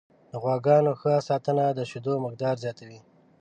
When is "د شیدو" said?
1.77-2.13